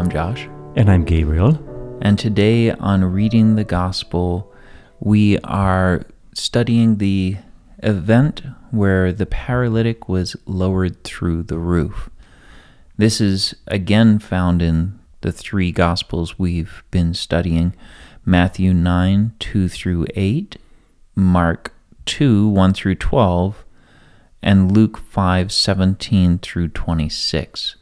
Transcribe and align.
I'm 0.00 0.08
Josh. 0.08 0.48
And 0.76 0.90
I'm 0.90 1.04
Gabriel. 1.04 1.62
And 2.00 2.18
today 2.18 2.70
on 2.70 3.04
Reading 3.04 3.56
the 3.56 3.64
Gospel, 3.64 4.50
we 4.98 5.36
are 5.40 6.06
studying 6.32 6.96
the 6.96 7.36
event 7.82 8.42
where 8.70 9.12
the 9.12 9.26
paralytic 9.26 10.08
was 10.08 10.36
lowered 10.46 11.04
through 11.04 11.42
the 11.42 11.58
roof. 11.58 12.08
This 12.96 13.20
is 13.20 13.54
again 13.66 14.18
found 14.18 14.62
in 14.62 14.98
the 15.20 15.32
three 15.32 15.70
Gospels 15.70 16.38
we've 16.38 16.82
been 16.90 17.12
studying 17.12 17.74
Matthew 18.24 18.72
9, 18.72 19.34
2 19.38 19.68
through 19.68 20.06
8, 20.14 20.56
Mark 21.14 21.74
2, 22.06 22.48
1 22.48 22.72
through 22.72 22.94
12, 22.94 23.66
and 24.42 24.72
Luke 24.72 24.96
5, 24.96 25.52
17 25.52 26.38
through 26.38 26.68
26. 26.68 27.76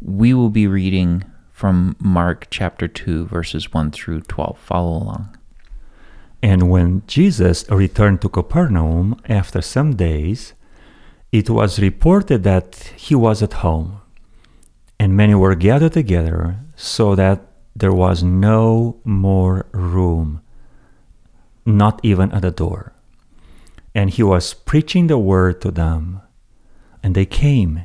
We 0.00 0.34
will 0.34 0.50
be 0.50 0.66
reading 0.66 1.24
from 1.50 1.96
Mark 1.98 2.48
chapter 2.50 2.86
2, 2.86 3.26
verses 3.26 3.72
1 3.72 3.90
through 3.90 4.20
12. 4.22 4.58
Follow 4.58 5.02
along. 5.02 5.36
And 6.42 6.70
when 6.70 7.02
Jesus 7.06 7.68
returned 7.68 8.20
to 8.22 8.28
Capernaum 8.28 9.20
after 9.28 9.60
some 9.60 9.96
days, 9.96 10.54
it 11.32 11.50
was 11.50 11.80
reported 11.80 12.44
that 12.44 12.92
he 12.96 13.14
was 13.14 13.42
at 13.42 13.54
home, 13.54 14.00
and 15.00 15.16
many 15.16 15.34
were 15.34 15.54
gathered 15.54 15.94
together, 15.94 16.60
so 16.76 17.14
that 17.14 17.42
there 17.74 17.92
was 17.92 18.22
no 18.22 19.00
more 19.04 19.66
room, 19.72 20.40
not 21.66 22.00
even 22.02 22.30
at 22.32 22.42
the 22.42 22.50
door. 22.50 22.92
And 23.94 24.10
he 24.10 24.22
was 24.22 24.54
preaching 24.54 25.08
the 25.08 25.18
word 25.18 25.60
to 25.62 25.70
them. 25.70 26.20
And 27.02 27.14
they 27.14 27.26
came, 27.26 27.84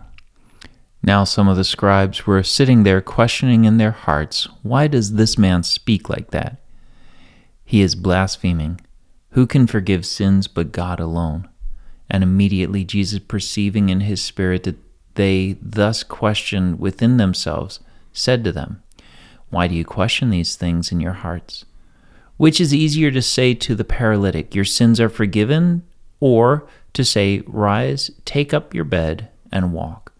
Now 1.03 1.23
some 1.23 1.47
of 1.47 1.57
the 1.57 1.63
scribes 1.63 2.27
were 2.27 2.43
sitting 2.43 2.83
there 2.83 3.01
questioning 3.01 3.65
in 3.65 3.77
their 3.77 3.91
hearts, 3.91 4.47
Why 4.61 4.87
does 4.87 5.13
this 5.13 5.37
man 5.37 5.63
speak 5.63 6.09
like 6.09 6.31
that? 6.31 6.57
He 7.65 7.81
is 7.81 7.95
blaspheming. 7.95 8.81
Who 9.31 9.47
can 9.47 9.65
forgive 9.65 10.05
sins 10.05 10.47
but 10.47 10.71
God 10.71 10.99
alone? 10.99 11.47
And 12.09 12.23
immediately 12.23 12.83
Jesus, 12.83 13.19
perceiving 13.19 13.89
in 13.89 14.01
his 14.01 14.21
spirit 14.21 14.63
that 14.63 14.77
they 15.15 15.57
thus 15.61 16.03
questioned 16.03 16.79
within 16.79 17.17
themselves, 17.17 17.79
said 18.13 18.43
to 18.43 18.51
them, 18.51 18.83
Why 19.49 19.67
do 19.67 19.75
you 19.75 19.85
question 19.85 20.29
these 20.29 20.55
things 20.55 20.91
in 20.91 20.99
your 20.99 21.13
hearts? 21.13 21.65
Which 22.37 22.59
is 22.59 22.73
easier 22.73 23.11
to 23.11 23.21
say 23.21 23.53
to 23.53 23.75
the 23.75 23.85
paralytic, 23.85 24.53
Your 24.53 24.65
sins 24.65 24.99
are 24.99 25.09
forgiven, 25.09 25.83
or 26.19 26.67
to 26.93 27.03
say, 27.05 27.41
Rise, 27.47 28.11
take 28.25 28.53
up 28.53 28.73
your 28.73 28.83
bed, 28.83 29.29
and 29.51 29.73
walk? 29.73 30.10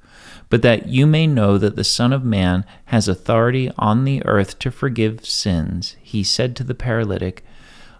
But 0.51 0.61
that 0.63 0.89
you 0.89 1.07
may 1.07 1.25
know 1.25 1.57
that 1.57 1.77
the 1.77 1.83
Son 1.83 2.11
of 2.11 2.25
Man 2.25 2.65
has 2.87 3.07
authority 3.07 3.71
on 3.77 4.03
the 4.03 4.23
earth 4.25 4.59
to 4.59 4.69
forgive 4.69 5.25
sins, 5.25 5.95
he 6.01 6.25
said 6.25 6.57
to 6.57 6.65
the 6.65 6.75
paralytic, 6.75 7.45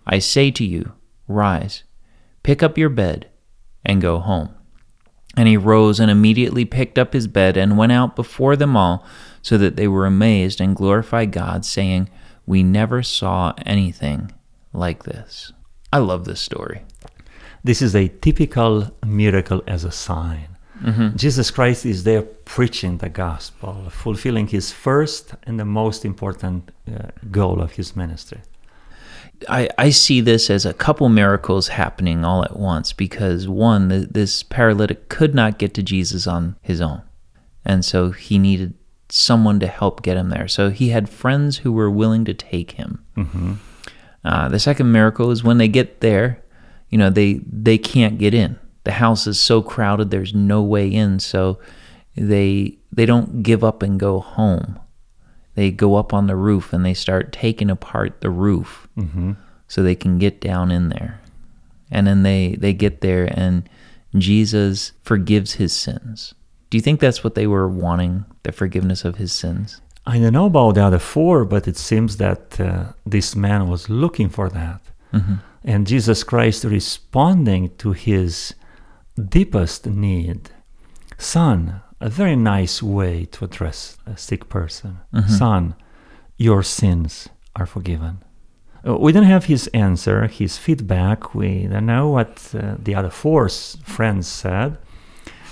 I 0.05 0.19
say 0.19 0.51
to 0.51 0.65
you, 0.65 0.91
rise, 1.29 1.83
pick 2.43 2.61
up 2.61 2.77
your 2.77 2.89
bed, 2.89 3.29
and 3.85 4.01
go 4.01 4.19
home. 4.19 4.53
And 5.37 5.47
he 5.47 5.55
rose 5.55 5.97
and 5.97 6.11
immediately 6.11 6.65
picked 6.65 6.99
up 6.99 7.13
his 7.13 7.25
bed 7.25 7.55
and 7.55 7.77
went 7.77 7.93
out 7.93 8.17
before 8.17 8.57
them 8.57 8.75
all, 8.75 9.05
so 9.41 9.57
that 9.57 9.77
they 9.77 9.87
were 9.87 10.05
amazed 10.05 10.59
and 10.59 10.75
glorified 10.75 11.31
God, 11.31 11.63
saying, 11.63 12.09
We 12.45 12.63
never 12.63 13.01
saw 13.01 13.53
anything 13.65 14.29
like 14.73 15.03
this. 15.05 15.53
I 15.93 15.99
love 15.99 16.25
this 16.25 16.41
story. 16.41 16.83
This 17.63 17.81
is 17.81 17.95
a 17.95 18.09
typical 18.09 18.91
miracle 19.05 19.63
as 19.65 19.85
a 19.85 19.91
sign. 19.91 20.50
Mm-hmm. 20.81 21.15
Jesus 21.15 21.51
Christ 21.51 21.85
is 21.85 22.03
there 22.03 22.21
preaching 22.21 22.97
the 22.97 23.09
gospel, 23.09 23.89
fulfilling 23.89 24.47
his 24.47 24.71
first 24.71 25.35
and 25.43 25.59
the 25.59 25.65
most 25.65 26.03
important 26.05 26.71
uh, 26.91 27.09
goal 27.29 27.61
of 27.61 27.73
his 27.73 27.95
ministry. 27.95 28.39
I, 29.49 29.69
I 29.77 29.89
see 29.89 30.21
this 30.21 30.49
as 30.49 30.65
a 30.65 30.73
couple 30.73 31.09
miracles 31.09 31.69
happening 31.69 32.23
all 32.23 32.43
at 32.43 32.57
once 32.57 32.93
because 32.93 33.47
one, 33.47 33.87
the, 33.87 33.99
this 33.99 34.43
paralytic 34.43 35.09
could 35.09 35.33
not 35.33 35.57
get 35.57 35.73
to 35.75 35.83
Jesus 35.83 36.27
on 36.27 36.55
his 36.61 36.81
own. 36.81 37.01
And 37.65 37.83
so 37.85 38.11
he 38.11 38.37
needed 38.37 38.73
someone 39.09 39.59
to 39.59 39.67
help 39.67 40.03
get 40.03 40.17
him 40.17 40.29
there. 40.29 40.47
So 40.47 40.69
he 40.69 40.89
had 40.89 41.09
friends 41.09 41.57
who 41.57 41.71
were 41.71 41.89
willing 41.89 42.25
to 42.25 42.33
take 42.33 42.71
him. 42.71 43.03
Mm-hmm. 43.17 43.53
Uh, 44.23 44.49
the 44.49 44.59
second 44.59 44.91
miracle 44.91 45.31
is 45.31 45.43
when 45.43 45.57
they 45.57 45.67
get 45.67 46.01
there, 46.01 46.43
you 46.89 46.97
know, 46.97 47.09
they, 47.09 47.41
they 47.45 47.77
can't 47.77 48.17
get 48.17 48.33
in 48.33 48.59
the 48.83 48.93
house 48.93 49.27
is 49.27 49.39
so 49.39 49.61
crowded 49.61 50.09
there's 50.09 50.33
no 50.33 50.61
way 50.61 50.87
in 50.87 51.19
so 51.19 51.59
they 52.15 52.77
they 52.91 53.05
don't 53.05 53.43
give 53.43 53.63
up 53.63 53.81
and 53.81 53.99
go 53.99 54.19
home. 54.19 54.79
They 55.55 55.71
go 55.71 55.95
up 55.95 56.13
on 56.13 56.27
the 56.27 56.35
roof 56.35 56.73
and 56.73 56.85
they 56.85 56.93
start 56.93 57.31
taking 57.31 57.69
apart 57.69 58.21
the 58.21 58.29
roof 58.29 58.87
mm-hmm. 58.97 59.33
so 59.67 59.83
they 59.83 59.95
can 59.95 60.17
get 60.17 60.39
down 60.41 60.71
in 60.71 60.89
there. 60.89 61.21
And 61.89 62.07
then 62.07 62.23
they 62.23 62.55
they 62.59 62.73
get 62.73 63.01
there 63.01 63.29
and 63.37 63.67
jesus 64.17 64.91
forgives 65.03 65.53
his 65.53 65.73
sins. 65.73 66.33
Do 66.69 66.77
you 66.77 66.81
think 66.81 66.99
that's 66.99 67.23
what 67.23 67.35
they 67.35 67.47
were 67.47 67.67
wanting 67.67 68.25
the 68.43 68.51
forgiveness 68.51 69.05
of 69.05 69.15
his 69.15 69.31
sins? 69.31 69.81
I 70.05 70.17
don't 70.19 70.33
know 70.33 70.45
about 70.45 70.75
the 70.75 70.83
other 70.83 70.99
four 70.99 71.45
but 71.45 71.67
it 71.67 71.77
seems 71.77 72.17
that 72.17 72.59
uh, 72.59 72.93
this 73.05 73.35
man 73.35 73.67
was 73.67 73.89
looking 73.89 74.29
for 74.29 74.49
that. 74.49 74.81
Mm-hmm. 75.13 75.35
and 75.65 75.85
jesus 75.85 76.23
christ 76.23 76.63
responding 76.63 77.75
to 77.79 77.91
his 77.91 78.55
deepest 79.15 79.85
need. 79.85 80.49
Son, 81.17 81.81
a 81.99 82.09
very 82.09 82.35
nice 82.35 82.81
way 82.81 83.25
to 83.25 83.45
address 83.45 83.97
a 84.05 84.17
sick 84.17 84.49
person. 84.49 84.99
Mm-hmm. 85.13 85.31
Son, 85.31 85.75
your 86.37 86.63
sins 86.63 87.29
are 87.55 87.65
forgiven. 87.65 88.23
Uh, 88.87 88.97
we 88.97 89.11
don't 89.11 89.23
have 89.23 89.45
his 89.45 89.67
answer, 89.67 90.25
his 90.27 90.57
feedback. 90.57 91.35
We 91.35 91.67
don't 91.67 91.85
know 91.85 92.09
what 92.09 92.53
uh, 92.55 92.75
the 92.79 92.95
other 92.95 93.11
four 93.11 93.47
friends 93.49 94.27
said. 94.27 94.77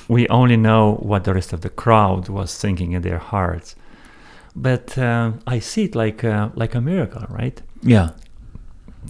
We 0.08 0.28
only 0.30 0.58
know 0.58 0.96
what 0.96 1.26
the 1.26 1.36
rest 1.36 1.54
of 1.54 1.62
the 1.62 1.70
crowd 1.70 2.30
was 2.30 2.58
thinking 2.58 2.94
in 2.94 3.04
their 3.04 3.20
hearts. 3.20 3.76
But 4.56 4.98
uh, 4.98 5.34
I 5.46 5.60
see 5.60 5.84
it 5.84 5.96
like 5.96 6.24
uh, 6.24 6.50
like 6.56 6.74
a 6.74 6.82
miracle, 6.82 7.26
right? 7.30 7.62
Yeah. 7.84 8.10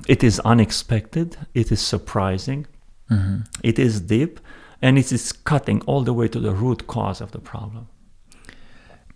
It 0.07 0.23
is 0.23 0.39
unexpected. 0.41 1.37
It 1.53 1.71
is 1.71 1.79
surprising. 1.79 2.67
Mm-hmm. 3.09 3.37
It 3.63 3.79
is 3.79 4.01
deep 4.01 4.39
and 4.81 4.97
it 4.97 5.11
is 5.11 5.31
cutting 5.31 5.81
all 5.81 6.01
the 6.01 6.13
way 6.13 6.27
to 6.27 6.39
the 6.39 6.53
root 6.53 6.87
cause 6.87 7.21
of 7.21 7.31
the 7.31 7.39
problem. 7.39 7.87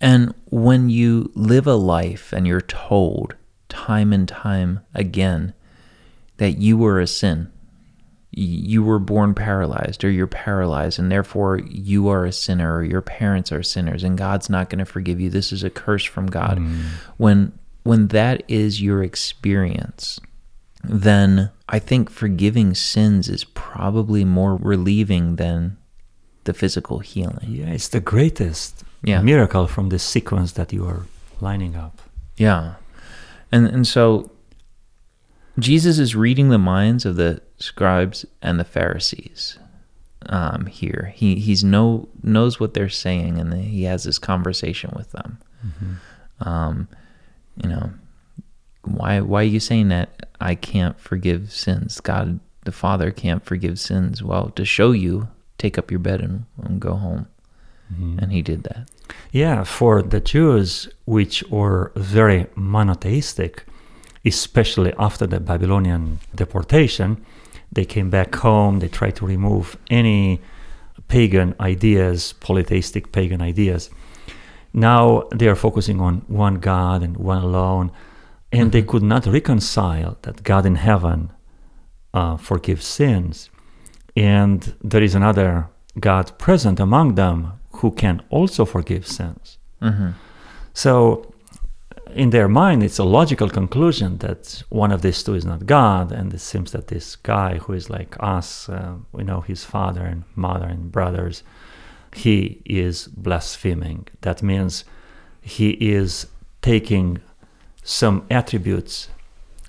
And 0.02 0.34
when 0.46 0.90
you 0.90 1.32
live 1.34 1.66
a 1.66 1.76
life 1.76 2.34
and 2.34 2.46
you're 2.46 2.62
told 2.62 3.36
time 3.70 4.12
and 4.12 4.28
time 4.28 4.82
again 4.94 5.54
that 6.38 6.58
you 6.58 6.78
were 6.78 7.00
a 7.00 7.08
sin, 7.08 7.50
you 8.32 8.84
were 8.84 9.00
born 9.00 9.34
paralyzed 9.36 10.04
or 10.04 10.10
you're 10.10 10.28
paralyzed 10.28 10.98
and 10.98 11.12
therefore 11.12 11.60
you 11.70 12.08
are 12.10 12.26
a 12.26 12.32
sinner 12.32 12.78
or 12.78 12.84
your 12.84 13.02
parents 13.02 13.52
are 13.52 13.62
sinners 13.62 14.04
and 14.04 14.18
God's 14.18 14.50
not 14.50 14.70
going 14.70 14.80
to 14.80 14.86
forgive 14.86 15.22
you. 15.22 15.30
This 15.30 15.52
is 15.54 15.64
a 15.64 15.70
curse 15.70 16.04
from 16.04 16.28
God. 16.28 16.58
Mm. 16.58 16.82
When 17.18 17.54
when 17.84 18.08
that 18.08 18.44
is 18.48 18.82
your 18.82 19.04
experience, 19.04 20.20
then 20.84 21.52
I 21.70 21.80
think 21.80 22.10
forgiving 22.10 22.76
sins 22.76 23.30
is 23.30 23.44
probably 23.44 24.26
more 24.26 24.56
relieving 24.56 25.38
than 25.38 25.78
the 26.44 26.54
physical 26.54 27.00
healing. 27.00 27.48
Yeah, 27.50 27.68
it's 27.68 27.88
the 27.88 28.02
greatest 28.02 28.84
yeah. 29.04 29.22
miracle 29.22 29.68
from 29.68 29.90
the 29.90 30.00
sequence 30.00 30.54
that 30.54 30.74
you 30.74 30.86
are 30.86 31.06
lining 31.40 31.76
up. 31.76 32.02
Yeah. 32.38 32.76
And 33.52 33.68
and 33.68 33.88
so 33.88 34.32
Jesus 35.60 36.00
is 36.00 36.16
reading 36.16 36.50
the 36.50 36.58
minds 36.58 37.06
of 37.06 37.16
the 37.16 37.42
scribes 37.58 38.26
and 38.42 38.60
the 38.60 38.66
Pharisees 38.66 39.60
um, 40.28 40.66
here. 40.66 41.14
He 41.16 41.36
he's 41.36 41.64
know 41.64 42.10
knows 42.24 42.60
what 42.60 42.74
they're 42.74 42.90
saying, 42.90 43.40
and 43.40 43.54
he 43.54 43.84
has 43.84 44.04
this 44.04 44.20
conversation 44.20 44.92
with 44.96 45.12
them. 45.12 45.38
Mm-hmm. 45.66 46.48
Um, 46.48 46.88
you 47.62 47.70
know, 47.70 47.92
why 48.84 49.22
why 49.22 49.42
are 49.42 49.44
you 49.44 49.60
saying 49.60 49.90
that 49.90 50.28
I 50.40 50.56
can't 50.56 51.00
forgive 51.00 51.52
sins? 51.52 52.00
God 52.00 52.40
the 52.66 52.72
Father 52.72 53.12
can't 53.12 53.44
forgive 53.44 53.80
sins. 53.80 54.24
Well, 54.24 54.50
to 54.52 54.64
show 54.64 54.92
you, 54.92 55.28
take 55.58 55.78
up 55.78 55.92
your 55.92 56.00
bed 56.00 56.22
and, 56.22 56.46
and 56.62 56.80
go 56.80 56.94
home. 56.94 57.28
Mm-hmm. 57.92 58.20
and 58.20 58.32
he 58.32 58.42
did 58.42 58.64
that. 58.64 58.90
Yeah, 59.32 59.64
for 59.64 60.02
the 60.02 60.20
Jews, 60.20 60.88
which 61.06 61.44
were 61.50 61.92
very 61.96 62.48
monotheistic, 62.56 63.66
especially 64.26 64.94
after 64.98 65.28
the 65.28 65.40
Babylonian 65.40 66.20
deportation, 66.34 67.24
they 67.72 67.86
came 67.86 68.10
back 68.10 68.34
home, 68.36 68.80
they 68.80 68.88
tried 68.88 69.16
to 69.18 69.26
remove 69.26 69.78
any 69.90 70.42
pagan 71.08 71.56
ideas, 71.60 72.34
polytheistic 72.34 73.12
pagan 73.12 73.42
ideas. 73.42 73.90
Now 74.74 75.28
they 75.32 75.48
are 75.48 75.56
focusing 75.56 76.00
on 76.00 76.24
one 76.28 76.56
God 76.56 77.04
and 77.04 77.18
one 77.18 77.44
alone, 77.44 77.92
and 78.54 78.72
they 78.72 78.84
could 78.84 79.04
not 79.04 79.26
reconcile 79.26 80.18
that 80.22 80.44
God 80.44 80.66
in 80.66 80.76
heaven 80.76 81.32
uh, 82.14 82.38
forgives 82.38 82.86
sins, 82.86 83.50
and 84.16 84.76
there 84.84 85.04
is 85.04 85.16
another 85.16 85.70
God 86.00 86.38
present 86.38 86.80
among 86.80 87.16
them 87.16 87.54
who 87.78 87.92
can 87.92 88.22
also 88.30 88.66
forgive 88.66 89.06
sins. 89.08 89.58
hmm 89.82 90.12
So, 90.74 91.34
in 92.16 92.30
their 92.30 92.48
mind, 92.48 92.84
it's 92.84 93.00
a 93.00 93.04
logical 93.04 93.50
conclusion 93.50 94.18
that 94.20 94.64
one 94.70 94.92
of 94.92 95.02
these 95.02 95.24
two 95.24 95.34
is 95.36 95.46
not 95.46 95.66
God, 95.66 96.12
and 96.12 96.34
it 96.34 96.42
seems 96.42 96.72
that 96.72 96.88
this 96.88 97.16
guy 97.16 97.58
who 97.58 97.74
is 97.74 97.90
like 97.90 98.16
us, 98.20 98.70
uh, 98.70 98.94
we 99.12 99.24
know 99.24 99.42
his 99.42 99.64
father 99.64 100.02
and 100.02 100.24
mother 100.36 100.68
and 100.68 100.92
brothers, 100.92 101.44
he 102.16 102.62
is 102.66 103.08
blaspheming. 103.08 104.08
That 104.22 104.44
means 104.44 104.86
he 105.42 105.72
is 105.72 106.28
taking 106.62 107.20
some 107.84 108.26
attributes 108.30 109.10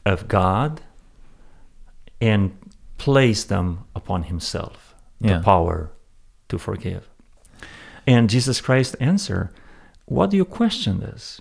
of 0.06 0.28
God 0.28 0.80
and 2.20 2.56
place 2.98 3.44
them 3.44 3.84
upon 3.94 4.24
himself, 4.24 4.94
Yeah. 5.20 5.38
the 5.38 5.44
power 5.44 5.90
to 6.48 6.58
forgive. 6.58 7.08
And 8.06 8.30
Jesus 8.30 8.60
Christ 8.60 8.96
answer, 9.00 9.50
what 10.06 10.30
do 10.30 10.36
you 10.36 10.44
question 10.44 11.00
this? 11.00 11.40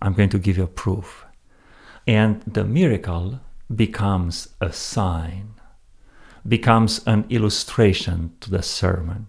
I'm 0.00 0.14
going 0.14 0.30
to 0.30 0.38
give 0.38 0.56
you 0.56 0.64
a 0.64 0.68
proof. 0.68 1.26
And 2.06 2.40
the 2.42 2.64
miracle 2.64 3.40
becomes 3.74 4.48
a 4.60 4.72
sign, 4.72 5.54
becomes 6.46 7.04
an 7.06 7.24
illustration 7.28 8.32
to 8.40 8.50
the 8.50 8.62
sermon. 8.62 9.26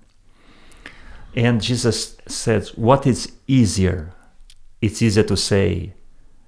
And 1.36 1.62
Jesus 1.62 2.18
says, 2.28 2.76
What 2.76 3.06
is 3.06 3.32
easier? 3.48 4.14
It's 4.82 5.02
easier 5.02 5.24
to 5.24 5.38
say, 5.38 5.94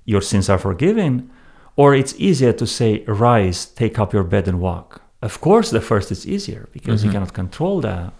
Your 0.06 0.22
sins 0.22 0.50
are 0.50 0.58
forgiven, 0.58 1.30
or 1.76 1.94
it's 1.96 2.14
easier 2.18 2.54
to 2.54 2.66
say, 2.68 3.04
Rise, 3.08 3.66
take 3.66 4.00
up 4.00 4.14
your 4.14 4.24
bed 4.24 4.48
and 4.48 4.60
walk. 4.60 5.02
Of 5.22 5.40
course, 5.42 5.70
the 5.70 5.82
first 5.82 6.12
is 6.12 6.26
easier 6.26 6.68
because 6.72 7.04
you 7.04 7.10
Mhm. 7.10 7.14
cannot 7.14 7.34
control 7.34 7.82
the, 7.82 8.12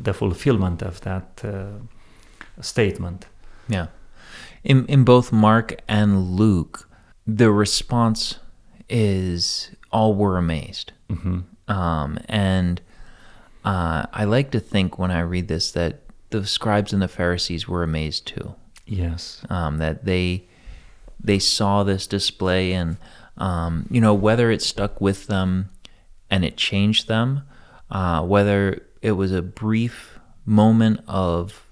the 0.00 0.12
fulfillment 0.12 0.82
of 0.82 1.00
that 1.02 1.42
uh, 1.44 1.80
statement. 2.62 3.26
Yeah. 3.68 3.86
In 4.64 4.86
in 4.86 5.04
both 5.04 5.30
Mark 5.32 5.74
and 5.88 6.10
Luke, 6.36 6.88
the 7.26 7.50
response 7.50 8.38
is 8.88 9.70
all 9.90 10.14
were 10.14 10.36
amazed. 10.38 10.92
hmm 11.08 11.40
Um, 11.68 12.18
and 12.28 12.80
uh, 13.64 14.06
I 14.12 14.24
like 14.24 14.50
to 14.52 14.60
think 14.60 14.98
when 14.98 15.10
I 15.10 15.20
read 15.20 15.48
this 15.48 15.70
that 15.72 16.00
the 16.30 16.46
scribes 16.46 16.92
and 16.94 17.02
the 17.02 17.08
Pharisees 17.08 17.68
were 17.68 17.82
amazed 17.82 18.26
too. 18.26 18.54
Yes. 18.86 19.42
Um, 19.50 19.78
that 19.78 20.04
they 20.04 20.44
they 21.20 21.38
saw 21.38 21.82
this 21.82 22.06
display 22.06 22.72
and 22.72 22.96
um, 23.36 23.86
you 23.90 24.00
know 24.00 24.14
whether 24.14 24.50
it 24.50 24.62
stuck 24.62 25.00
with 25.00 25.26
them 25.26 25.70
and 26.30 26.44
it 26.44 26.56
changed 26.56 27.08
them, 27.08 27.42
uh, 27.90 28.22
whether 28.22 28.82
it 29.00 29.12
was 29.12 29.32
a 29.32 29.42
brief 29.42 30.18
moment 30.44 31.00
of 31.06 31.66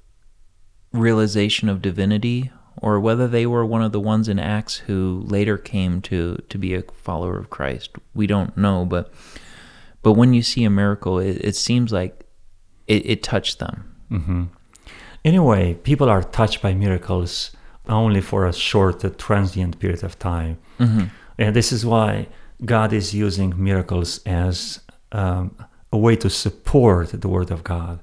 realization 0.93 1.69
of 1.69 1.83
divinity 1.83 2.51
or 2.79 3.01
whether 3.01 3.27
they 3.27 3.47
were 3.47 3.65
one 3.65 3.83
of 3.83 3.93
the 3.93 4.01
ones 4.01 4.29
in 4.29 4.39
Acts 4.39 4.77
who 4.77 5.23
later 5.27 5.57
came 5.57 6.01
to 6.03 6.37
to 6.49 6.59
be 6.59 6.75
a 6.75 6.83
follower 6.83 7.39
of 7.39 7.51
Christ. 7.51 7.91
We 8.15 8.27
don't 8.27 8.57
know, 8.57 8.85
but 8.85 9.13
but 10.03 10.13
when 10.13 10.35
you 10.35 10.43
see 10.43 10.65
a 10.65 10.71
miracle, 10.71 11.19
it, 11.19 11.39
it 11.43 11.57
seems 11.57 11.93
like 11.93 12.27
it, 12.87 13.05
it 13.07 13.23
touched 13.23 13.59
them. 13.59 13.97
hmm 14.09 14.45
Anyway, 15.25 15.75
people 15.83 16.09
are 16.09 16.23
touched 16.23 16.63
by 16.63 16.73
miracles 16.73 17.51
only 17.89 18.21
for 18.21 18.47
a 18.47 18.53
short, 18.53 19.05
uh, 19.05 19.11
transient 19.17 19.79
period 19.79 20.03
of 20.05 20.19
time. 20.19 20.59
Mm-hmm. 20.79 21.05
And 21.39 21.55
this 21.57 21.73
is 21.73 21.85
why 21.85 22.29
God 22.65 22.93
is 22.93 23.15
using 23.15 23.55
miracles 23.57 24.21
as 24.27 24.81
um, 25.13 25.55
a 25.93 25.97
way 25.99 26.17
to 26.17 26.31
support 26.31 27.09
the 27.21 27.29
Word 27.29 27.51
of 27.51 27.63
God. 27.65 28.01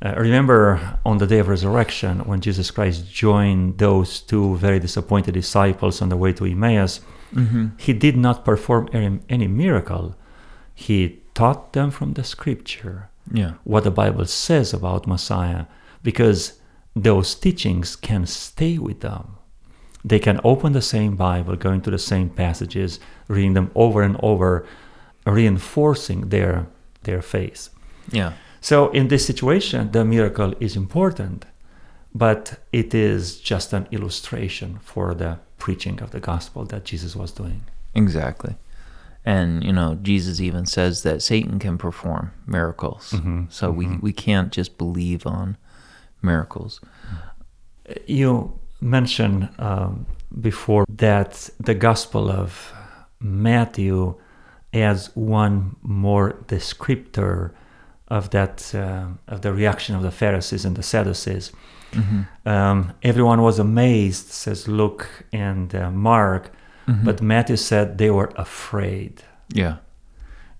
Uh, 0.00 0.14
remember 0.16 0.98
on 1.04 1.18
the 1.18 1.26
day 1.26 1.40
of 1.40 1.48
resurrection 1.48 2.20
when 2.20 2.40
Jesus 2.40 2.70
Christ 2.70 3.12
joined 3.12 3.78
those 3.78 4.20
two 4.20 4.56
very 4.56 4.78
disappointed 4.78 5.34
disciples 5.34 6.00
on 6.00 6.08
the 6.08 6.16
way 6.16 6.32
to 6.34 6.44
Emmaus, 6.44 7.00
Mm-hmm. 7.34 7.66
he 7.76 7.92
did 7.92 8.16
not 8.16 8.42
perform 8.42 8.88
any, 8.94 9.18
any 9.28 9.46
miracle. 9.48 10.14
He 10.74 11.20
taught 11.34 11.74
them 11.74 11.90
from 11.90 12.14
the 12.14 12.24
scripture 12.24 13.10
Yeah. 13.30 13.52
what 13.64 13.84
the 13.84 13.90
Bible 13.90 14.24
says 14.24 14.72
about 14.72 15.06
Messiah 15.06 15.66
because 16.02 16.57
those 17.02 17.34
teachings 17.34 17.96
can 17.96 18.26
stay 18.26 18.78
with 18.78 19.00
them. 19.00 19.36
They 20.04 20.18
can 20.18 20.40
open 20.44 20.72
the 20.72 20.82
same 20.82 21.16
Bible, 21.16 21.56
going 21.56 21.80
to 21.82 21.90
the 21.90 21.98
same 21.98 22.28
passages, 22.30 23.00
reading 23.28 23.54
them 23.54 23.70
over 23.74 24.02
and 24.02 24.16
over, 24.22 24.64
reinforcing 25.26 26.28
their 26.28 26.66
their 27.02 27.22
faith. 27.22 27.68
Yeah. 28.10 28.32
So 28.60 28.88
in 28.90 29.08
this 29.08 29.24
situation, 29.24 29.92
the 29.92 30.04
miracle 30.04 30.54
is 30.60 30.76
important, 30.76 31.44
but 32.14 32.58
it 32.72 32.92
is 32.94 33.38
just 33.40 33.72
an 33.72 33.86
illustration 33.90 34.78
for 34.82 35.14
the 35.14 35.38
preaching 35.58 36.02
of 36.02 36.10
the 36.10 36.20
gospel 36.20 36.64
that 36.66 36.84
Jesus 36.84 37.14
was 37.14 37.30
doing. 37.32 37.62
Exactly. 37.94 38.56
And 39.24 39.62
you 39.64 39.72
know, 39.72 39.94
Jesus 40.02 40.40
even 40.40 40.66
says 40.66 41.02
that 41.02 41.22
Satan 41.22 41.58
can 41.58 41.78
perform 41.78 42.32
miracles. 42.46 43.12
Mhm, 43.12 43.46
So 43.52 43.70
we 43.70 43.86
mhm. 43.86 44.02
we 44.02 44.12
can't 44.12 44.50
just 44.58 44.78
believe 44.78 45.26
on 45.26 45.56
miracles. 46.22 46.80
You 48.06 48.58
mentioned 48.80 49.48
um, 49.58 50.06
before 50.40 50.84
that 50.88 51.50
the 51.58 51.74
Gospel 51.74 52.30
of 52.30 52.72
Matthew 53.20 54.14
adds 54.72 55.10
one 55.14 55.76
more 55.82 56.34
descriptor 56.46 57.52
of 58.08 58.30
that 58.30 58.74
uh, 58.74 59.06
of 59.26 59.40
the 59.40 59.52
reaction 59.52 59.96
of 59.96 60.02
the 60.02 60.10
Pharisees 60.10 60.64
and 60.64 60.76
the 60.76 60.82
Sadducees. 60.82 61.52
Mm-hmm. 61.92 62.48
Um, 62.48 62.92
everyone 63.02 63.42
was 63.42 63.58
amazed, 63.58 64.28
says 64.28 64.68
Luke 64.68 65.08
and 65.32 65.74
uh, 65.74 65.90
Mark, 65.90 66.52
Mm-hmm. 66.86 67.04
but 67.04 67.20
Matthew 67.20 67.56
said 67.56 67.98
they 67.98 68.10
were 68.10 68.32
afraid. 68.36 69.22
yeah. 69.52 69.76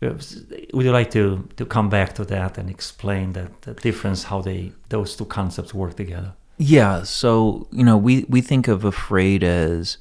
Would 0.01 0.85
you 0.85 0.93
like 0.93 1.11
to, 1.13 1.49
to 1.57 1.67
come 1.67 1.89
back 1.89 2.15
to 2.15 2.25
that 2.27 2.57
and 2.57 2.71
explain 2.71 3.33
that 3.33 3.63
the 3.63 3.75
difference, 3.75 4.25
how 4.25 4.41
they 4.43 4.73
those 4.91 5.17
two 5.17 5.25
concepts 5.25 5.75
work 5.75 5.97
together? 5.97 6.35
Yeah, 6.59 7.03
so 7.03 7.69
you 7.73 7.85
know, 7.85 7.97
we 7.97 8.25
we 8.29 8.41
think 8.41 8.69
of 8.69 8.85
afraid 8.85 9.43
as 9.43 9.99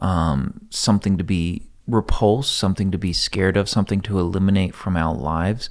um, 0.00 0.66
something 0.70 1.18
to 1.18 1.24
be 1.24 1.62
repulsed, 1.86 2.56
something 2.56 2.90
to 2.90 2.98
be 2.98 3.12
scared 3.12 3.56
of, 3.56 3.68
something 3.68 4.00
to 4.02 4.18
eliminate 4.18 4.74
from 4.74 4.96
our 4.96 5.14
lives. 5.14 5.68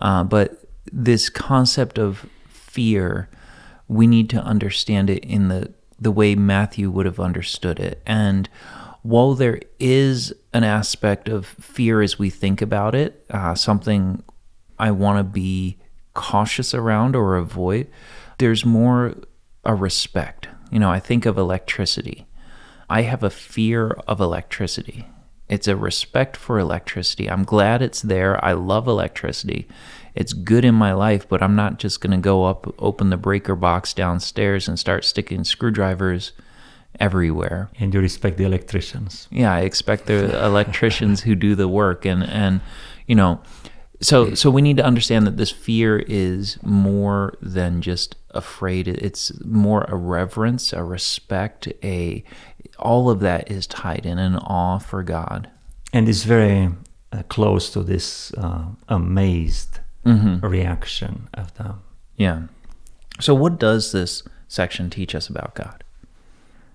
Uh, 0.00 0.24
but 0.24 0.64
this 0.90 1.30
concept 1.30 1.98
of 1.98 2.26
fear, 2.48 3.28
we 3.88 4.06
need 4.06 4.28
to 4.30 4.40
understand 4.42 5.10
it 5.10 5.24
in 5.24 5.48
the 5.48 5.72
the 6.00 6.10
way 6.10 6.34
Matthew 6.34 6.90
would 6.90 7.06
have 7.06 7.20
understood 7.20 7.78
it. 7.78 8.02
And 8.06 8.48
while 9.02 9.34
there 9.34 9.60
is 9.78 10.32
an 10.52 10.64
aspect 10.64 11.28
of 11.28 11.46
fear 11.46 12.02
as 12.02 12.18
we 12.18 12.30
think 12.30 12.62
about 12.62 12.94
it, 12.94 13.24
uh, 13.30 13.54
something 13.54 14.22
I 14.78 14.90
want 14.92 15.18
to 15.18 15.24
be 15.24 15.78
cautious 16.14 16.72
around 16.72 17.16
or 17.16 17.36
avoid, 17.36 17.88
there's 18.38 18.64
more 18.64 19.14
a 19.64 19.74
respect. 19.74 20.48
You 20.70 20.78
know, 20.78 20.90
I 20.90 21.00
think 21.00 21.26
of 21.26 21.36
electricity. 21.36 22.26
I 22.88 23.02
have 23.02 23.22
a 23.22 23.30
fear 23.30 23.90
of 24.06 24.20
electricity. 24.20 25.06
It's 25.48 25.68
a 25.68 25.76
respect 25.76 26.36
for 26.36 26.58
electricity. 26.58 27.28
I'm 27.28 27.44
glad 27.44 27.82
it's 27.82 28.02
there. 28.02 28.42
I 28.44 28.52
love 28.52 28.86
electricity. 28.86 29.68
It's 30.14 30.32
good 30.32 30.64
in 30.64 30.74
my 30.74 30.92
life, 30.92 31.28
but 31.28 31.42
I'm 31.42 31.56
not 31.56 31.78
just 31.78 32.00
going 32.00 32.12
to 32.12 32.18
go 32.18 32.44
up, 32.44 32.72
open 32.78 33.10
the 33.10 33.16
breaker 33.16 33.54
box 33.54 33.92
downstairs 33.92 34.68
and 34.68 34.78
start 34.78 35.04
sticking 35.04 35.44
screwdrivers 35.44 36.32
everywhere 37.00 37.70
And 37.78 37.92
you 37.94 38.00
respect 38.00 38.36
the 38.36 38.44
electricians. 38.44 39.28
yeah 39.30 39.52
i 39.52 39.60
expect 39.60 40.06
the 40.06 40.44
electricians 40.44 41.22
who 41.22 41.34
do 41.34 41.54
the 41.54 41.68
work 41.68 42.04
and 42.04 42.22
and 42.24 42.60
you 43.06 43.14
know 43.14 43.40
so 44.00 44.34
so 44.34 44.50
we 44.50 44.62
need 44.62 44.76
to 44.76 44.84
understand 44.84 45.26
that 45.26 45.36
this 45.36 45.50
fear 45.50 45.98
is 46.08 46.58
more 46.62 47.34
than 47.40 47.80
just 47.82 48.16
afraid 48.30 48.88
it's 48.88 49.32
more 49.44 49.84
a 49.88 49.96
reverence 49.96 50.72
a 50.72 50.82
respect 50.82 51.68
a 51.84 52.22
all 52.78 53.08
of 53.10 53.20
that 53.20 53.50
is 53.50 53.66
tied 53.66 54.04
in 54.06 54.18
an 54.18 54.36
awe 54.36 54.78
for 54.78 55.02
god 55.02 55.48
And 55.92 56.08
it's 56.08 56.24
very 56.24 56.70
uh, 57.12 57.22
close 57.28 57.70
to 57.74 57.82
this 57.82 58.32
uh, 58.38 58.64
amazed 58.88 59.80
hmm 60.04 60.38
reaction 60.42 61.28
of 61.34 61.52
them. 61.58 61.74
yeah 62.16 62.38
So, 63.20 63.34
what 63.34 63.58
does 63.60 63.92
this 63.92 64.22
section 64.48 64.90
teach 64.90 65.14
us 65.14 65.28
about 65.28 65.54
God? 65.54 65.84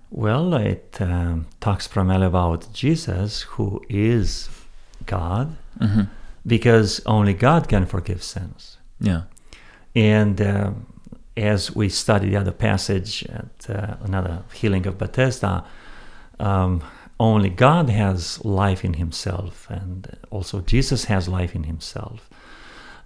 Well, 0.10 0.54
it 0.54 0.98
um, 1.02 1.48
talks 1.60 1.88
primarily 1.88 2.28
about 2.28 2.72
Jesus, 2.74 3.42
who 3.42 3.82
is 3.90 4.50
God, 5.06 5.58
Mm-hmm. 5.80 6.04
because 6.44 7.02
only 7.06 7.34
God 7.34 7.68
can 7.70 7.86
forgive 7.86 8.24
sins. 8.24 8.78
Yeah. 9.00 9.24
And 9.94 10.42
uh, 10.42 10.72
as 11.36 11.76
we 11.76 11.90
study 11.90 12.30
the 12.30 12.38
other 12.38 12.52
passage 12.52 13.24
at 13.26 13.70
uh, 13.70 13.98
another 14.02 14.42
healing 14.54 14.88
of 14.88 14.98
Bethesda, 14.98 15.64
um, 16.40 16.82
only 17.20 17.50
God 17.50 17.90
has 17.90 18.44
life 18.44 18.84
in 18.84 18.94
Himself, 18.96 19.68
and 19.70 20.18
also 20.32 20.62
Jesus 20.62 21.06
has 21.06 21.28
life 21.28 21.54
in 21.56 21.64
Himself. 21.66 22.28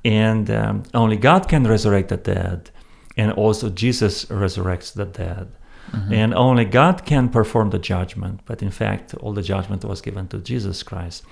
And 0.05 0.49
um, 0.49 0.83
only 0.93 1.17
God 1.17 1.49
can 1.49 1.65
resurrect 1.65 2.07
the 2.09 2.17
dead, 2.17 2.71
and 3.17 3.33
also 3.33 3.69
Jesus 3.69 4.25
resurrects 4.25 4.93
the 4.93 5.05
dead. 5.05 5.47
Mhm. 5.91 6.13
And 6.13 6.33
only 6.33 6.65
God 6.65 7.05
can 7.05 7.29
perform 7.29 7.69
the 7.71 7.79
judgment, 7.79 8.41
but 8.45 8.61
in 8.61 8.71
fact, 8.71 9.13
all 9.15 9.33
the 9.33 9.41
judgment 9.41 9.83
was 9.83 10.01
given 10.01 10.27
to 10.29 10.37
Jesus 10.39 10.83
Christ. 10.83 11.23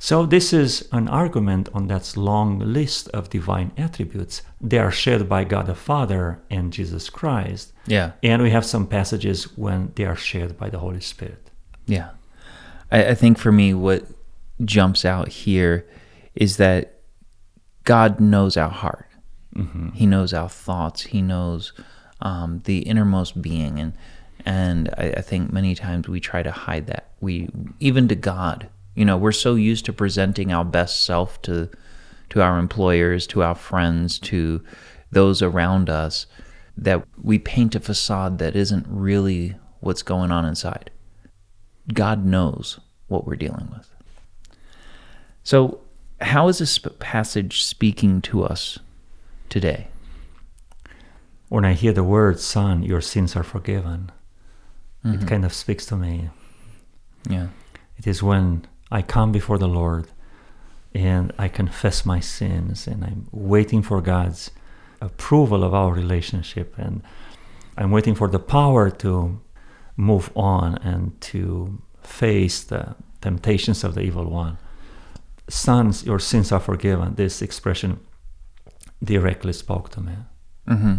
So, 0.00 0.26
this 0.26 0.52
is 0.52 0.88
an 0.92 1.08
argument 1.08 1.68
on 1.74 1.88
that 1.88 2.16
long 2.16 2.58
list 2.60 3.08
of 3.08 3.30
divine 3.30 3.70
attributes. 3.76 4.42
They 4.60 4.78
are 4.78 4.92
shared 4.92 5.28
by 5.28 5.44
God 5.44 5.66
the 5.66 5.74
Father 5.74 6.38
and 6.50 6.72
Jesus 6.72 7.10
Christ. 7.10 7.72
Yeah. 7.86 8.12
And 8.22 8.42
we 8.42 8.50
have 8.50 8.64
some 8.64 8.86
passages 8.86 9.56
when 9.56 9.92
they 9.96 10.04
are 10.04 10.16
shared 10.16 10.56
by 10.56 10.70
the 10.70 10.78
Holy 10.78 11.00
Spirit. 11.00 11.50
Yeah. 11.86 12.10
I, 12.92 13.06
I 13.08 13.14
think 13.14 13.38
for 13.38 13.50
me, 13.52 13.74
what 13.74 14.04
jumps 14.64 15.04
out 15.04 15.28
here 15.28 15.84
is 16.34 16.56
that 16.58 16.94
God 17.84 18.20
knows 18.20 18.56
our 18.56 18.70
heart. 18.70 19.08
Mhm. 19.56 19.94
He 19.94 20.06
knows 20.06 20.32
our 20.32 20.48
thoughts. 20.48 21.02
He 21.02 21.22
knows 21.22 21.72
um, 22.20 22.62
the 22.64 22.80
innermost 22.80 23.40
being, 23.40 23.78
and 23.78 23.92
and 24.44 24.88
I, 24.96 25.14
I 25.16 25.20
think 25.20 25.52
many 25.52 25.74
times 25.74 26.08
we 26.08 26.20
try 26.20 26.42
to 26.42 26.50
hide 26.50 26.86
that. 26.86 27.10
We 27.20 27.48
even 27.80 28.08
to 28.08 28.14
God, 28.14 28.68
you 28.94 29.04
know, 29.04 29.16
we're 29.16 29.32
so 29.32 29.54
used 29.54 29.84
to 29.86 29.92
presenting 29.92 30.52
our 30.52 30.64
best 30.64 31.04
self 31.04 31.40
to 31.42 31.68
to 32.30 32.42
our 32.42 32.58
employers, 32.58 33.26
to 33.28 33.42
our 33.42 33.54
friends, 33.54 34.18
to 34.18 34.62
those 35.10 35.40
around 35.40 35.88
us, 35.88 36.26
that 36.76 37.04
we 37.22 37.38
paint 37.38 37.74
a 37.74 37.80
facade 37.80 38.38
that 38.38 38.54
isn't 38.54 38.86
really 38.88 39.56
what's 39.80 40.02
going 40.02 40.30
on 40.30 40.44
inside. 40.44 40.90
God 41.92 42.24
knows 42.24 42.78
what 43.08 43.26
we're 43.26 43.36
dealing 43.36 43.68
with. 43.74 43.90
So, 45.42 45.80
how 46.20 46.48
is 46.48 46.58
this 46.58 46.78
passage 46.98 47.64
speaking 47.64 48.20
to 48.22 48.44
us 48.44 48.78
today? 49.48 49.88
When 51.48 51.64
I 51.64 51.72
hear 51.72 51.92
the 51.92 52.04
word, 52.04 52.38
Son, 52.40 52.82
your 52.82 53.00
sins 53.00 53.34
are 53.36 53.42
forgiven, 53.42 54.10
Mhm. 55.04 55.22
it 55.22 55.26
kind 55.28 55.44
of 55.44 55.52
speaks 55.52 55.86
to 55.86 55.96
me. 55.96 56.30
Yeah. 57.28 57.48
It 57.96 58.06
is 58.06 58.22
when 58.22 58.66
I 58.90 59.02
come 59.02 59.32
before 59.32 59.58
the 59.58 59.68
Lord 59.68 60.08
and 60.94 61.32
I 61.38 61.48
confess 61.48 62.04
my 62.04 62.20
sins 62.20 62.86
and 62.86 63.04
I'm 63.04 63.28
waiting 63.32 63.82
for 63.82 64.00
God's 64.00 64.50
approval 65.00 65.62
of 65.64 65.72
our 65.74 65.92
relationship 65.92 66.74
and 66.78 67.02
I'm 67.76 67.90
waiting 67.90 68.14
for 68.14 68.28
the 68.28 68.38
power 68.38 68.90
to 68.90 69.40
move 69.96 70.30
on 70.36 70.76
and 70.78 71.18
to 71.20 71.80
face 72.02 72.62
the 72.62 72.94
temptations 73.20 73.84
of 73.84 73.94
the 73.94 74.02
evil 74.02 74.30
one. 74.30 74.58
Sons, 75.48 76.04
your 76.04 76.18
sins 76.18 76.52
are 76.52 76.60
forgiven. 76.60 77.14
This 77.14 77.40
expression 77.42 78.00
directly 79.02 79.52
spoke 79.52 79.88
to 79.90 80.00
me. 80.00 80.12
Hmm 80.68 80.96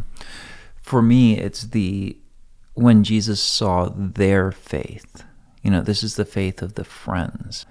For 0.81 1.01
me, 1.01 1.37
it's 1.37 1.63
the 1.63 2.17
when 2.73 3.03
Jesus 3.03 3.39
saw 3.39 3.89
their 3.95 4.51
faith. 4.51 5.23
You 5.61 5.71
know, 5.71 5.81
this 5.81 6.03
is 6.03 6.15
the 6.15 6.25
faith 6.25 6.61
of 6.61 6.73
the 6.75 6.85
friends. 6.85 7.65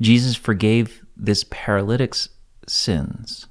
Jesus 0.00 0.36
forgave 0.36 1.04
this 1.16 1.44
paralytic's 1.50 2.28
sins 2.66 3.46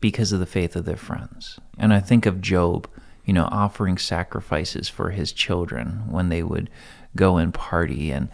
because 0.00 0.32
of 0.32 0.40
the 0.40 0.46
faith 0.46 0.76
of 0.76 0.84
their 0.84 0.96
friends. 0.96 1.58
And 1.78 1.92
I 1.92 2.00
think 2.00 2.26
of 2.26 2.40
Job, 2.40 2.88
you 3.24 3.32
know, 3.32 3.48
offering 3.50 3.98
sacrifices 3.98 4.88
for 4.88 5.10
his 5.10 5.32
children 5.32 6.04
when 6.08 6.28
they 6.28 6.42
would 6.42 6.70
go 7.16 7.36
and 7.36 7.52
party. 7.52 8.12
And 8.12 8.28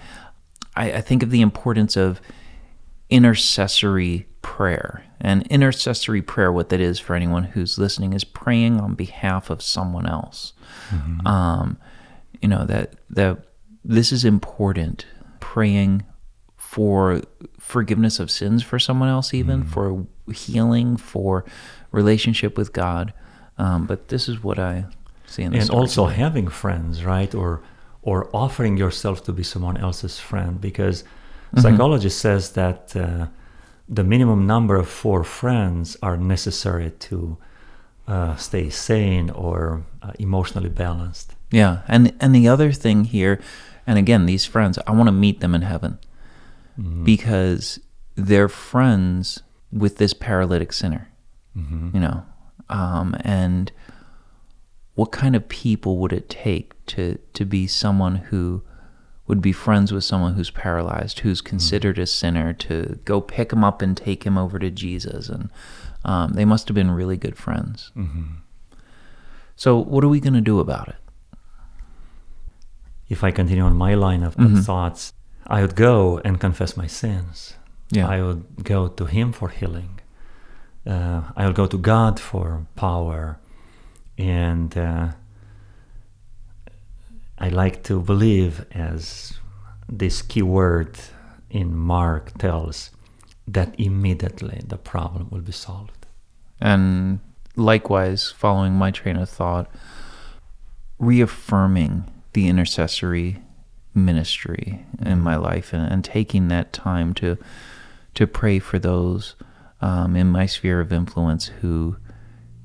I, 0.77 0.93
I 0.93 1.01
think 1.01 1.23
of 1.23 1.31
the 1.31 1.41
importance 1.41 1.97
of 1.97 2.21
intercessory 3.11 4.27
prayer. 4.43 5.05
And 5.21 5.47
intercessory 5.49 6.23
prayer, 6.23 6.53
what 6.53 6.69
that 6.69 6.81
is 6.81 6.99
for 6.99 7.15
anyone 7.15 7.45
who's 7.45 7.79
listening, 7.79 8.13
is 8.13 8.25
praying 8.25 8.81
on 8.81 8.95
behalf 8.95 9.51
of 9.51 9.63
someone 9.63 10.07
else. 10.07 10.53
Um, 11.25 11.79
you 12.41 12.49
know 12.49 12.65
that 12.67 12.95
that 13.11 13.39
this 13.85 14.13
is 14.13 14.25
important. 14.25 15.07
Praying 15.41 16.05
for 16.57 17.23
forgiveness 17.59 18.21
of 18.21 18.31
sins 18.31 18.63
for 18.63 18.79
someone 18.79 19.09
else, 19.09 19.33
even 19.33 19.65
for 19.65 20.07
healing, 20.33 20.97
for 20.97 21.45
relationship 21.93 22.59
with 22.59 22.73
God. 22.73 23.13
Um, 23.59 23.87
but 23.87 24.09
this 24.09 24.29
is 24.29 24.43
what 24.43 24.59
I 24.59 24.85
see 25.27 25.43
in 25.43 25.53
this. 25.53 25.69
and 25.69 25.71
also 25.71 26.07
today. 26.07 26.19
having 26.19 26.49
friends 26.49 27.05
right 27.05 27.35
or 27.35 27.63
or 28.03 28.29
offering 28.33 28.77
yourself 28.77 29.25
to 29.25 29.33
be 29.33 29.43
someone 29.43 29.77
else's 29.77 30.19
friend 30.21 30.61
because 30.61 31.03
Mm-hmm. 31.53 31.61
psychology 31.61 32.09
says 32.11 32.51
that 32.53 32.95
uh, 32.97 33.27
the 33.89 34.03
minimum 34.05 34.47
number 34.47 34.77
of 34.77 34.89
four 34.89 35.25
friends 35.25 35.97
are 36.03 36.17
necessary 36.17 36.91
to 37.09 37.37
uh, 38.09 38.37
stay 38.37 38.71
sane 38.71 39.31
or 39.31 39.83
uh, 40.03 40.13
emotionally 40.19 40.69
balanced 40.71 41.35
Yeah, 41.53 41.79
and 41.89 42.13
and 42.21 42.35
the 42.35 42.49
other 42.49 42.73
thing 42.73 43.05
here, 43.05 43.39
and 43.87 43.99
again, 43.99 44.27
these 44.27 44.45
friends, 44.49 44.79
I 44.87 44.93
want 44.93 45.07
to 45.09 45.13
meet 45.13 45.41
them 45.41 45.55
in 45.55 45.63
heaven 45.63 45.99
Mm-hmm. 46.79 47.05
because 47.05 47.81
they're 48.17 48.49
friends 48.51 49.43
with 49.73 49.97
this 49.97 50.13
paralytic 50.15 50.73
sinner. 50.73 51.09
Mhm. 51.57 51.95
You 51.95 52.01
know, 52.01 52.23
um, 52.69 53.15
and 53.25 53.73
what 54.95 55.11
kind 55.13 55.35
of 55.37 55.49
people 55.49 55.97
would 55.99 56.13
it 56.13 56.29
take 56.29 56.73
to 56.87 57.19
to 57.33 57.45
be 57.47 57.67
someone 57.67 58.17
who 58.31 58.63
would 59.27 59.41
be 59.43 59.53
friends 59.53 59.93
with 59.93 60.05
someone 60.05 60.35
who's 60.35 60.51
paralyzed, 60.51 61.21
who's 61.21 61.41
considered 61.41 61.99
a 61.99 62.07
sinner, 62.07 62.53
to 62.53 62.99
go 63.05 63.21
pick 63.21 63.53
him 63.53 63.65
up 63.65 63.83
and 63.83 63.97
take 63.97 64.25
him 64.25 64.39
over 64.39 64.59
to 64.59 64.71
Jesus, 64.71 65.29
and 65.29 65.51
um, 66.05 66.33
they 66.35 66.45
must 66.45 66.69
have 66.69 66.75
been 66.75 66.91
really 66.91 67.17
good 67.17 67.37
friends. 67.37 67.91
Mhm. 67.97 68.37
So, 69.57 69.77
what 69.79 70.05
are 70.05 70.09
we 70.09 70.21
going 70.21 70.35
to 70.35 70.41
do 70.41 70.61
about 70.61 70.89
it? 70.89 70.97
if 73.09 73.23
i 73.23 73.31
continue 73.31 73.63
on 73.63 73.77
my 73.77 73.95
line 73.95 74.25
of, 74.25 74.35
Mhm. 74.37 74.65
thoughts 74.65 75.13
i 75.47 75.61
would 75.61 75.77
go 75.77 76.19
and 76.25 76.41
confess 76.41 76.77
my 76.77 76.89
sins 76.89 77.55
Yeah. 77.93 78.09
I 78.09 78.21
would 78.21 78.65
go 78.65 78.89
to 78.89 79.05
Him 79.05 79.31
for 79.33 79.49
healing. 79.49 80.01
Uh, 80.85 81.21
I 81.37 81.47
would 81.47 81.55
go 81.55 81.67
to 81.69 81.79
God 81.79 82.19
for 82.19 82.67
power. 82.75 83.39
And 84.19 84.77
uh, 84.77 85.13
I 87.47 87.51
like 87.51 87.83
to 87.85 88.01
believe, 88.01 88.67
as 88.73 89.35
this 89.89 90.21
key 90.21 90.43
word 90.43 90.99
in 91.49 91.77
Mark 91.77 92.37
tells, 92.39 92.91
that 93.47 93.69
immediately 93.79 94.61
the 94.67 94.77
problem 94.79 95.29
will 95.31 95.43
be 95.43 95.53
solved. 95.53 96.07
And 96.61 97.21
likewise, 97.55 98.33
following 98.33 98.73
my 98.73 98.91
train 98.91 99.17
of 99.17 99.29
thought, 99.29 99.71
reaffirming 100.99 102.11
the 102.33 102.49
intercessory 102.49 103.43
ministry 103.95 104.85
in 105.05 105.21
my 105.21 105.37
life 105.37 105.73
and, 105.73 105.87
and 105.93 106.05
taking 106.05 106.49
that 106.49 106.73
time 106.73 107.15
to 107.15 107.39
to 108.15 108.27
pray 108.27 108.59
for 108.59 108.79
those 108.79 109.37
um, 109.81 110.17
in 110.17 110.27
my 110.29 110.47
sphere 110.47 110.81
of 110.81 110.93
influence 110.93 111.47
who 111.61 111.97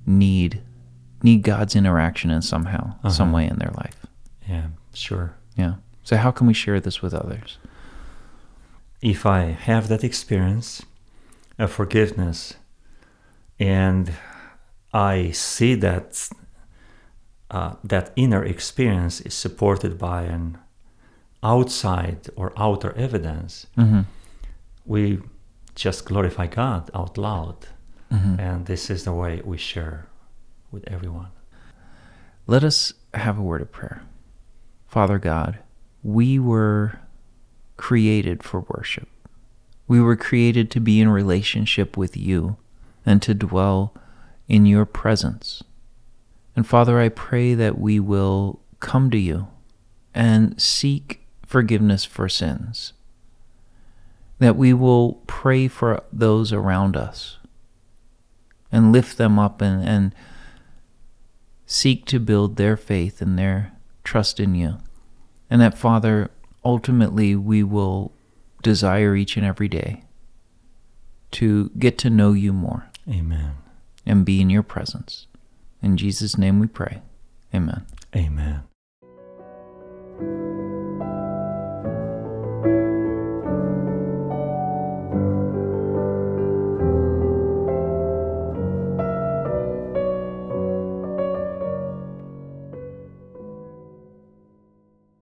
need 0.07 0.61
need 1.21 1.43
God's 1.43 1.75
interaction 1.75 2.31
in 2.31 2.41
somehow, 2.41 2.95
some 3.09 3.27
Uh-huh. 3.29 3.35
way 3.35 3.47
in 3.47 3.59
their 3.59 3.73
life. 3.77 4.00
Yeah, 4.51 4.67
sure. 4.93 5.27
Yeah. 5.61 5.73
So 6.03 6.13
how 6.17 6.31
can 6.31 6.47
we 6.47 6.53
share 6.53 6.79
this 6.79 7.01
with 7.03 7.13
others? 7.13 7.57
if 9.15 9.25
I 9.25 9.41
have 9.69 9.87
that 9.87 10.03
experience 10.03 10.69
of 11.57 11.71
forgiveness 11.71 12.53
and 13.59 14.11
I 14.93 15.31
see 15.31 15.73
that 15.87 16.29
uh, 17.49 17.73
that 17.93 18.05
inner 18.15 18.43
experience 18.45 19.15
is 19.29 19.33
supported 19.33 19.93
by 19.97 20.19
an 20.37 20.57
outside 21.41 22.29
or 22.35 22.47
outer 22.55 22.91
evidence, 22.95 23.67
Mm-hmm. 23.77 24.01
we 24.85 25.19
just 25.83 26.05
glorify 26.05 26.47
God 26.47 26.83
out 26.93 27.17
loud. 27.17 27.57
Mm-hmm. 28.11 28.39
And 28.39 28.65
this 28.65 28.89
is 28.89 29.03
the 29.03 29.13
way 29.13 29.41
we 29.43 29.57
share 29.57 30.05
with 30.71 30.83
everyone. 30.87 31.31
Let 32.47 32.63
us 32.63 32.93
have 33.13 33.39
a 33.39 33.41
word 33.41 33.61
of 33.61 33.71
prayer. 33.71 34.01
Father 34.91 35.19
God, 35.19 35.59
we 36.03 36.37
were 36.37 36.99
created 37.77 38.43
for 38.43 38.65
worship. 38.67 39.07
We 39.87 40.01
were 40.01 40.17
created 40.17 40.69
to 40.71 40.81
be 40.81 40.99
in 40.99 41.07
relationship 41.07 41.95
with 41.95 42.17
you 42.17 42.57
and 43.05 43.21
to 43.21 43.33
dwell 43.33 43.93
in 44.49 44.65
your 44.65 44.85
presence. 44.85 45.63
And 46.57 46.67
Father, 46.67 46.99
I 46.99 47.07
pray 47.07 47.53
that 47.53 47.79
we 47.79 48.01
will 48.01 48.59
come 48.81 49.09
to 49.11 49.17
you 49.17 49.47
and 50.13 50.61
seek 50.61 51.21
forgiveness 51.45 52.03
for 52.03 52.27
sins, 52.27 52.91
that 54.39 54.57
we 54.57 54.73
will 54.73 55.21
pray 55.25 55.69
for 55.69 56.03
those 56.11 56.51
around 56.51 56.97
us 56.97 57.37
and 58.73 58.91
lift 58.91 59.17
them 59.17 59.39
up 59.39 59.61
and, 59.61 59.87
and 59.87 60.13
seek 61.65 62.05
to 62.07 62.19
build 62.19 62.57
their 62.57 62.75
faith 62.75 63.21
and 63.21 63.39
their 63.39 63.71
trust 64.03 64.39
in 64.39 64.55
you. 64.55 64.77
And 65.49 65.61
that, 65.61 65.77
Father, 65.77 66.31
ultimately 66.63 67.35
we 67.35 67.63
will 67.63 68.11
desire 68.61 69.15
each 69.15 69.37
and 69.37 69.45
every 69.45 69.67
day 69.67 70.03
to 71.31 71.69
get 71.77 71.97
to 71.99 72.09
know 72.09 72.33
you 72.33 72.53
more 72.53 72.89
Amen. 73.09 73.53
and 74.05 74.25
be 74.25 74.41
in 74.41 74.49
your 74.49 74.63
presence. 74.63 75.27
In 75.81 75.97
Jesus' 75.97 76.37
name 76.37 76.59
we 76.59 76.67
pray. 76.67 77.01
Amen. 77.53 77.85
Amen. 78.15 78.61